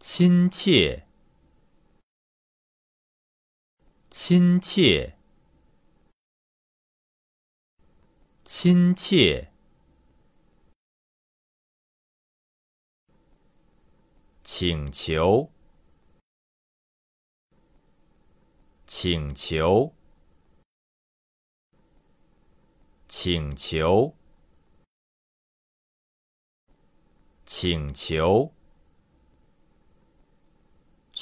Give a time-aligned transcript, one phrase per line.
[0.00, 1.06] 亲切，
[4.10, 5.16] 亲切，
[8.44, 9.52] 亲切，
[14.44, 15.50] 请求，
[18.86, 19.92] 请求，
[23.08, 24.14] 请求，
[27.44, 28.54] 请求，